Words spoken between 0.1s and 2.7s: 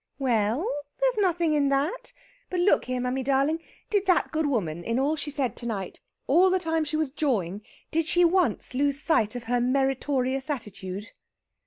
"We e ell! there's nothing in that.... But